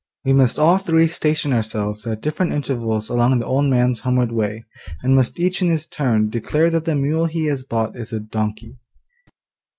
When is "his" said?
5.69-5.85